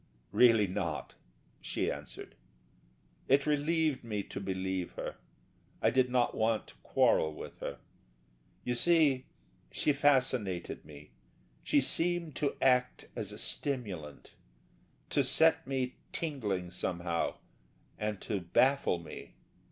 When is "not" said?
0.65-1.13, 6.09-6.33